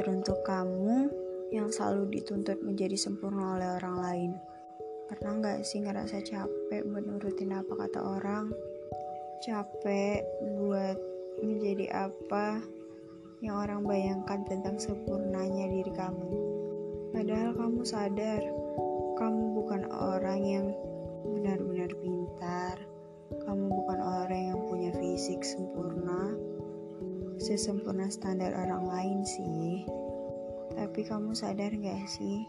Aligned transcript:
Teruntuk 0.00 0.40
kamu 0.48 1.12
yang 1.52 1.68
selalu 1.68 2.08
dituntut 2.08 2.56
menjadi 2.64 2.96
sempurna 2.96 3.60
oleh 3.60 3.68
orang 3.76 3.96
lain. 4.00 4.32
Pernah 5.12 5.44
nggak 5.44 5.60
sih 5.60 5.84
ngerasa 5.84 6.24
capek 6.24 6.88
buat 6.88 7.04
nurutin 7.04 7.52
apa 7.52 7.68
kata 7.68 8.00
orang? 8.00 8.48
Capek 9.44 10.24
buat 10.56 10.96
menjadi 11.44 12.08
apa 12.08 12.64
yang 13.44 13.60
orang 13.60 13.84
bayangkan 13.84 14.40
tentang 14.48 14.80
sempurnanya 14.80 15.68
diri 15.68 15.92
kamu. 15.92 16.32
Padahal 17.12 17.52
kamu 17.52 17.84
sadar, 17.84 18.40
kamu 19.20 19.42
bukan 19.52 19.84
orang 19.84 20.40
yang 20.40 20.66
benar-benar 21.28 21.92
pintar. 22.00 22.80
Kamu 23.44 23.68
bukan 23.68 24.00
orang 24.00 24.42
yang 24.48 24.60
punya 24.64 24.96
fisik 24.96 25.44
sempurna, 25.44 26.29
sesempurna 27.50 28.06
standar 28.06 28.54
orang 28.54 28.86
lain 28.86 29.18
sih. 29.26 29.82
Tapi 30.78 31.02
kamu 31.02 31.34
sadar 31.34 31.74
gak 31.74 32.06
sih? 32.06 32.46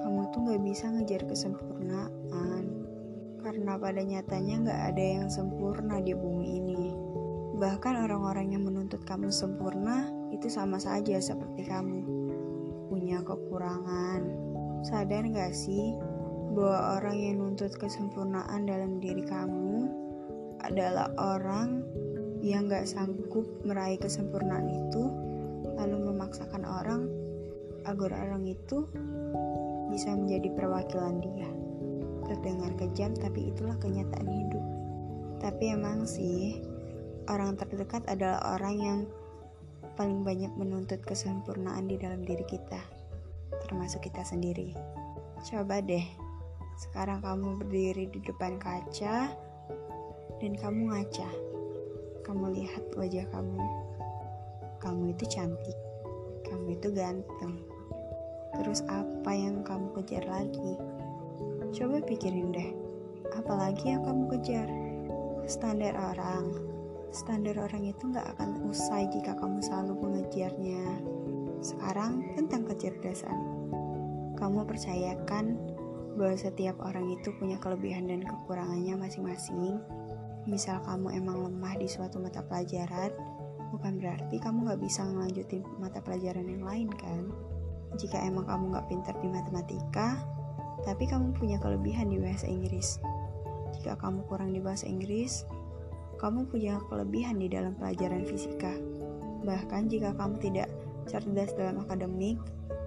Kamu 0.00 0.32
tuh 0.32 0.40
gak 0.48 0.64
bisa 0.64 0.88
ngejar 0.88 1.28
kesempurnaan. 1.28 2.64
Karena 3.44 3.76
pada 3.76 4.00
nyatanya 4.00 4.72
gak 4.72 4.80
ada 4.96 5.04
yang 5.20 5.28
sempurna 5.28 6.00
di 6.00 6.16
bumi 6.16 6.48
ini. 6.64 6.84
Bahkan 7.60 8.08
orang-orang 8.08 8.56
yang 8.56 8.64
menuntut 8.64 9.04
kamu 9.04 9.28
sempurna 9.28 10.08
itu 10.32 10.48
sama 10.48 10.80
saja 10.80 11.20
seperti 11.20 11.68
kamu. 11.68 12.08
Punya 12.88 13.20
kekurangan. 13.20 14.24
Sadar 14.80 15.28
gak 15.28 15.52
sih 15.52 15.92
bahwa 16.56 17.04
orang 17.04 17.16
yang 17.20 17.36
nuntut 17.44 17.76
kesempurnaan 17.76 18.64
dalam 18.64 18.96
diri 18.96 19.28
kamu 19.28 19.92
adalah 20.64 21.12
orang 21.20 21.84
yang 22.42 22.70
gak 22.70 22.86
sanggup 22.86 23.46
meraih 23.66 23.98
kesempurnaan 23.98 24.68
itu, 24.70 25.02
lalu 25.78 25.96
memaksakan 26.12 26.62
orang 26.62 27.10
agar 27.86 28.10
orang 28.28 28.46
itu 28.46 28.86
bisa 29.88 30.12
menjadi 30.14 30.52
perwakilan 30.54 31.18
dia. 31.22 31.50
Terdengar 32.28 32.72
kejam, 32.76 33.16
tapi 33.16 33.50
itulah 33.50 33.74
kenyataan 33.80 34.28
hidup. 34.28 34.64
Tapi 35.40 35.64
emang 35.72 36.04
sih, 36.04 36.60
orang 37.30 37.56
terdekat 37.56 38.04
adalah 38.04 38.58
orang 38.58 38.76
yang 38.76 38.98
paling 39.96 40.22
banyak 40.22 40.52
menuntut 40.54 41.02
kesempurnaan 41.02 41.90
di 41.90 41.96
dalam 41.98 42.22
diri 42.22 42.44
kita, 42.46 42.78
termasuk 43.66 44.06
kita 44.06 44.22
sendiri. 44.22 44.76
Coba 45.42 45.80
deh, 45.82 46.04
sekarang 46.78 47.22
kamu 47.22 47.58
berdiri 47.62 48.06
di 48.10 48.20
depan 48.22 48.58
kaca 48.62 49.30
dan 50.38 50.52
kamu 50.54 50.94
ngaca 50.94 51.30
kamu 52.28 52.60
lihat 52.60 52.84
wajah 52.92 53.24
kamu. 53.32 53.64
Kamu 54.84 55.16
itu 55.16 55.24
cantik, 55.32 55.78
kamu 56.44 56.76
itu 56.76 56.92
ganteng. 56.92 57.64
Terus 58.52 58.84
apa 58.84 59.32
yang 59.32 59.64
kamu 59.64 59.96
kejar 59.96 60.28
lagi? 60.28 60.76
Coba 61.72 62.04
pikirin 62.04 62.52
deh, 62.52 62.70
apalagi 63.32 63.96
yang 63.96 64.04
kamu 64.04 64.28
kejar? 64.36 64.68
Standar 65.48 65.96
orang. 65.96 66.52
Standar 67.08 67.56
orang 67.56 67.88
itu 67.88 68.12
gak 68.12 68.36
akan 68.36 68.68
usai 68.68 69.08
jika 69.08 69.32
kamu 69.32 69.64
selalu 69.64 69.96
mengejarnya. 69.96 71.00
Sekarang 71.64 72.36
tentang 72.36 72.68
kecerdasan. 72.68 73.40
Kamu 74.36 74.68
percayakan 74.68 75.56
bahwa 76.20 76.36
setiap 76.36 76.76
orang 76.84 77.08
itu 77.08 77.32
punya 77.40 77.56
kelebihan 77.56 78.04
dan 78.12 78.20
kekurangannya 78.20 79.00
masing-masing 79.00 79.80
misal 80.48 80.80
kamu 80.88 81.12
emang 81.12 81.44
lemah 81.44 81.76
di 81.76 81.84
suatu 81.84 82.16
mata 82.16 82.40
pelajaran, 82.40 83.12
bukan 83.68 84.00
berarti 84.00 84.40
kamu 84.40 84.72
gak 84.72 84.80
bisa 84.80 85.04
ngelanjutin 85.04 85.60
mata 85.76 86.00
pelajaran 86.00 86.48
yang 86.48 86.64
lain 86.64 86.88
kan? 86.88 87.28
Jika 88.00 88.16
emang 88.24 88.48
kamu 88.48 88.72
gak 88.72 88.88
pintar 88.88 89.14
di 89.20 89.28
matematika, 89.28 90.16
tapi 90.88 91.04
kamu 91.04 91.36
punya 91.36 91.60
kelebihan 91.60 92.08
di 92.08 92.16
bahasa 92.16 92.48
Inggris. 92.48 92.96
Jika 93.76 94.00
kamu 94.00 94.24
kurang 94.24 94.56
di 94.56 94.64
bahasa 94.64 94.88
Inggris, 94.88 95.44
kamu 96.16 96.48
punya 96.48 96.80
kelebihan 96.88 97.36
di 97.36 97.52
dalam 97.52 97.76
pelajaran 97.76 98.24
fisika. 98.24 98.72
Bahkan 99.44 99.92
jika 99.92 100.16
kamu 100.16 100.40
tidak 100.40 100.72
cerdas 101.04 101.52
dalam 101.54 101.84
akademik, 101.84 102.40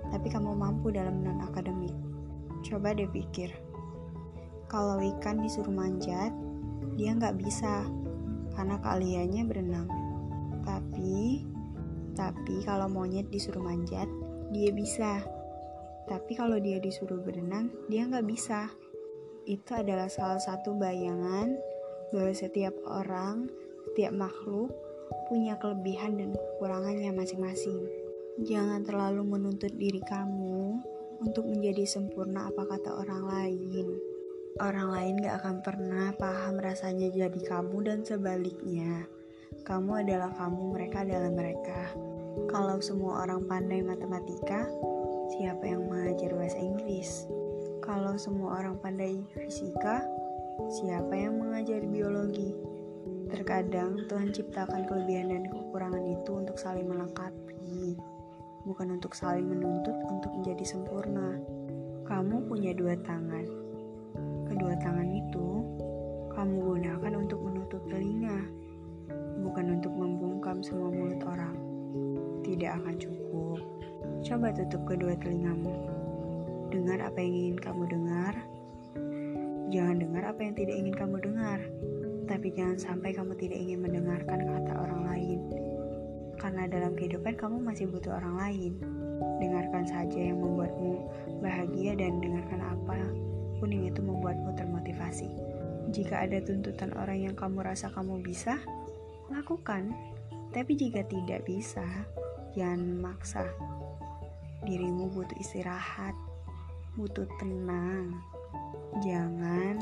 tapi 0.09 0.27
kamu 0.33 0.51
mampu 0.57 0.89
dalam 0.89 1.21
non-akademik. 1.21 1.93
Coba 2.65 2.93
deh 2.93 3.09
pikir, 3.09 3.53
kalau 4.67 4.99
ikan 4.99 5.41
disuruh 5.41 5.73
manjat, 5.73 6.29
dia 7.01 7.17
nggak 7.17 7.41
bisa 7.41 7.89
karena 8.53 8.77
kaliannya 8.77 9.43
berenang. 9.49 9.89
Tapi, 10.61 11.41
tapi 12.13 12.61
kalau 12.61 12.85
monyet 12.85 13.25
disuruh 13.33 13.65
manjat, 13.65 14.05
dia 14.53 14.69
bisa. 14.69 15.25
Tapi 16.05 16.37
kalau 16.37 16.61
dia 16.61 16.77
disuruh 16.77 17.17
berenang, 17.17 17.73
dia 17.89 18.05
nggak 18.05 18.29
bisa. 18.29 18.69
Itu 19.49 19.73
adalah 19.73 20.13
salah 20.13 20.37
satu 20.37 20.77
bayangan 20.77 21.57
bahwa 22.13 22.33
setiap 22.37 22.77
orang, 22.85 23.49
setiap 23.89 24.13
makhluk 24.13 24.69
punya 25.25 25.57
kelebihan 25.57 26.21
dan 26.21 26.37
kekurangannya 26.37 27.09
masing-masing. 27.17 27.81
Jangan 28.45 28.85
terlalu 28.85 29.25
menuntut 29.25 29.73
diri 29.73 30.05
kamu 30.05 30.77
untuk 31.17 31.49
menjadi 31.49 31.81
sempurna 31.89 32.53
apa 32.53 32.61
kata 32.61 32.93
orang 32.93 33.25
lain. 33.25 34.10
Orang 34.59 34.91
lain 34.91 35.23
gak 35.23 35.39
akan 35.39 35.63
pernah 35.63 36.11
paham 36.19 36.59
rasanya 36.59 37.07
jadi 37.07 37.39
kamu 37.47 37.87
dan 37.87 38.03
sebaliknya. 38.03 39.07
Kamu 39.63 40.03
adalah 40.03 40.27
kamu, 40.35 40.75
mereka 40.75 41.07
adalah 41.07 41.31
mereka. 41.31 41.95
Kalau 42.51 42.83
semua 42.83 43.23
orang 43.23 43.47
pandai 43.47 43.79
matematika, 43.79 44.67
siapa 45.31 45.63
yang 45.63 45.87
mengajar 45.87 46.35
bahasa 46.35 46.59
Inggris? 46.59 47.31
Kalau 47.79 48.19
semua 48.19 48.59
orang 48.59 48.75
pandai 48.83 49.23
fisika, 49.31 50.03
siapa 50.67 51.15
yang 51.15 51.39
mengajar 51.39 51.79
biologi? 51.87 52.51
Terkadang 53.31 54.03
Tuhan 54.11 54.35
ciptakan 54.35 54.83
kelebihan 54.83 55.31
dan 55.31 55.47
kekurangan 55.47 56.03
itu 56.11 56.31
untuk 56.35 56.59
saling 56.59 56.91
melengkapi, 56.91 57.95
bukan 58.67 58.99
untuk 58.99 59.15
saling 59.15 59.47
menuntut 59.47 59.95
untuk 60.11 60.35
menjadi 60.35 60.75
sempurna. 60.75 61.39
Kamu 62.03 62.51
punya 62.51 62.75
dua 62.75 62.99
tangan, 62.99 63.70
Kedua 64.51 64.75
tangan 64.83 65.07
itu 65.07 65.63
kamu 66.35 66.55
gunakan 66.59 67.13
untuk 67.23 67.39
menutup 67.39 67.79
telinga, 67.87 68.43
bukan 69.47 69.79
untuk 69.79 69.95
membungkam 69.95 70.59
semua 70.59 70.91
mulut 70.91 71.23
orang. 71.23 71.55
Tidak 72.43 72.67
akan 72.83 72.99
cukup. 72.99 73.63
Coba 74.27 74.51
tutup 74.51 74.83
kedua 74.83 75.15
telingamu. 75.23 75.71
Dengar 76.67 76.99
apa 76.99 77.23
yang 77.23 77.31
ingin 77.31 77.57
kamu 77.63 77.83
dengar. 77.95 78.33
Jangan 79.71 80.03
dengar 80.03 80.23
apa 80.35 80.39
yang 80.43 80.55
tidak 80.59 80.75
ingin 80.83 80.95
kamu 80.99 81.15
dengar. 81.23 81.59
Tapi 82.27 82.47
jangan 82.51 82.75
sampai 82.75 83.15
kamu 83.15 83.39
tidak 83.39 83.55
ingin 83.55 83.79
mendengarkan 83.87 84.51
kata 84.51 84.73
orang 84.83 85.01
lain. 85.15 85.39
Karena 86.35 86.67
dalam 86.67 86.91
kehidupan 86.99 87.39
kamu 87.39 87.55
masih 87.63 87.87
butuh 87.87 88.19
orang 88.19 88.35
lain. 88.35 88.71
Dengarkan 89.39 89.87
saja 89.87 90.19
yang 90.19 90.43
membuatmu 90.43 91.07
bahagia 91.39 91.95
dan 91.95 92.19
dengarkan 92.19 92.59
apa 92.67 93.30
kuning 93.61 93.85
itu 93.85 94.01
membuatmu 94.01 94.57
termotivasi. 94.57 95.29
Jika 95.93 96.25
ada 96.25 96.41
tuntutan 96.41 96.89
orang 96.97 97.29
yang 97.29 97.35
kamu 97.37 97.61
rasa 97.61 97.93
kamu 97.93 98.25
bisa, 98.25 98.57
lakukan. 99.29 99.93
Tapi 100.49 100.73
jika 100.73 101.05
tidak 101.05 101.45
bisa, 101.45 101.85
jangan 102.57 102.81
maksa. 102.97 103.45
Dirimu 104.65 105.13
butuh 105.13 105.37
istirahat, 105.37 106.17
butuh 106.97 107.29
tenang. 107.37 108.17
Jangan 109.05 109.77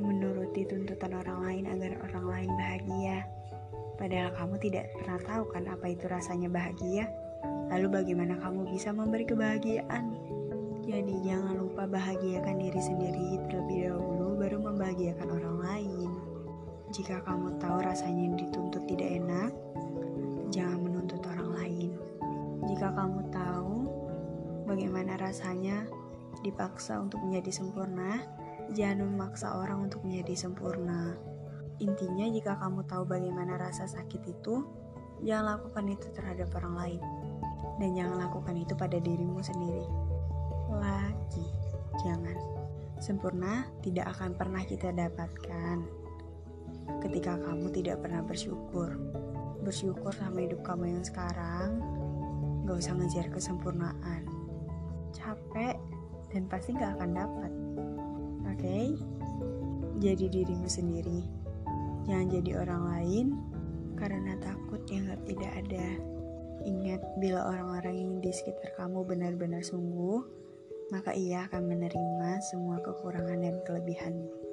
menuruti 0.00 0.64
tuntutan 0.64 1.14
orang 1.14 1.38
lain 1.44 1.64
agar 1.68 1.92
orang 2.08 2.24
lain 2.26 2.50
bahagia. 2.56 3.18
Padahal 3.94 4.34
kamu 4.34 4.54
tidak 4.58 4.90
pernah 4.96 5.20
tahu 5.22 5.44
kan 5.52 5.68
apa 5.70 5.86
itu 5.92 6.08
rasanya 6.10 6.50
bahagia. 6.50 7.06
Lalu 7.70 8.02
bagaimana 8.02 8.40
kamu 8.42 8.72
bisa 8.74 8.90
memberi 8.90 9.28
kebahagiaan? 9.28 10.34
Jadi 10.84 11.24
jangan 11.24 11.56
lupa 11.56 11.88
bahagiakan 11.88 12.60
diri 12.60 12.76
sendiri 12.76 13.40
terlebih 13.48 13.88
dahulu 13.88 14.36
baru 14.36 14.60
membahagiakan 14.60 15.28
orang 15.32 15.56
lain. 15.64 16.10
Jika 16.92 17.24
kamu 17.24 17.56
tahu 17.56 17.80
rasanya 17.80 18.36
dituntut 18.36 18.84
tidak 18.84 19.16
enak, 19.16 19.48
jangan 20.52 20.84
menuntut 20.84 21.24
orang 21.24 21.56
lain. 21.56 21.90
Jika 22.68 22.92
kamu 22.92 23.32
tahu 23.32 23.88
bagaimana 24.68 25.16
rasanya 25.16 25.88
dipaksa 26.44 27.00
untuk 27.00 27.24
menjadi 27.24 27.64
sempurna, 27.64 28.20
jangan 28.76 29.08
memaksa 29.08 29.56
orang 29.56 29.88
untuk 29.88 30.04
menjadi 30.04 30.36
sempurna. 30.36 31.16
Intinya 31.80 32.28
jika 32.28 32.60
kamu 32.60 32.84
tahu 32.84 33.08
bagaimana 33.08 33.56
rasa 33.56 33.88
sakit 33.88 34.20
itu, 34.36 34.60
jangan 35.24 35.56
lakukan 35.56 35.96
itu 35.96 36.12
terhadap 36.12 36.52
orang 36.60 36.76
lain. 36.76 37.02
Dan 37.80 37.96
jangan 37.96 38.28
lakukan 38.28 38.52
itu 38.60 38.76
pada 38.76 39.00
dirimu 39.00 39.40
sendiri 39.40 40.13
lagi. 40.78 41.46
Jangan. 42.02 42.38
Sempurna 43.02 43.68
tidak 43.84 44.16
akan 44.16 44.32
pernah 44.38 44.62
kita 44.64 44.94
dapatkan 44.94 45.76
ketika 47.04 47.36
kamu 47.40 47.68
tidak 47.74 48.00
pernah 48.00 48.22
bersyukur. 48.24 48.96
Bersyukur 49.64 50.12
sama 50.12 50.44
hidup 50.44 50.60
kamu 50.64 50.98
yang 51.00 51.04
sekarang 51.04 51.80
gak 52.64 52.80
usah 52.80 52.96
ngejar 52.96 53.28
kesempurnaan. 53.28 54.24
Capek 55.12 55.76
dan 56.32 56.48
pasti 56.48 56.72
gak 56.76 56.96
akan 56.96 57.10
dapat. 57.12 57.52
Oke? 58.48 58.60
Okay? 58.60 58.86
Jadi 60.00 60.26
dirimu 60.32 60.68
sendiri. 60.68 61.20
Jangan 62.04 62.28
jadi 62.28 62.50
orang 62.60 62.82
lain 62.90 63.26
karena 63.96 64.36
takut 64.42 64.82
yang 64.90 65.08
tidak 65.24 65.52
ada. 65.64 65.86
Ingat, 66.64 67.00
bila 67.20 67.44
orang-orang 67.52 67.94
yang 68.00 68.12
di 68.24 68.32
sekitar 68.32 68.72
kamu 68.76 69.04
benar-benar 69.04 69.60
sungguh, 69.60 70.24
maka 70.92 71.16
ia 71.16 71.48
akan 71.48 71.64
menerima 71.64 72.30
semua 72.44 72.76
kekurangan 72.84 73.40
dan 73.40 73.56
kelebihanmu. 73.64 74.43